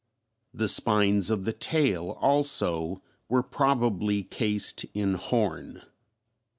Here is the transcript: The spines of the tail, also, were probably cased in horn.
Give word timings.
The 0.51 0.67
spines 0.67 1.29
of 1.29 1.45
the 1.45 1.53
tail, 1.53 2.17
also, 2.19 3.03
were 3.29 3.43
probably 3.43 4.23
cased 4.23 4.83
in 4.95 5.13
horn. 5.13 5.83